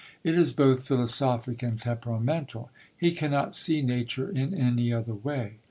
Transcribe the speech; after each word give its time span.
It 0.23 0.33
is 0.33 0.51
both 0.51 0.87
philosophic 0.87 1.61
and 1.61 1.79
temperamental. 1.79 2.71
He 2.97 3.11
cannot 3.11 3.53
see 3.53 3.83
nature 3.83 4.27
in 4.31 4.51
any 4.51 4.91
other 4.91 5.13
way. 5.13 5.57